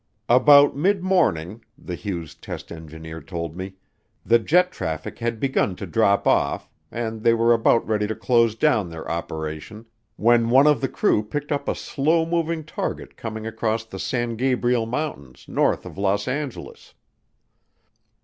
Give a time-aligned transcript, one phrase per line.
[0.29, 3.75] About midmorning, the Hughes test engineer told me,
[4.25, 8.55] the jet traffic had begun to drop off, and they were about ready to close
[8.55, 9.85] down their operation
[10.15, 14.35] when one of the crew picked up a slow moving target coming across the San
[14.37, 16.95] Gabriel Mountains north of Los Angeles.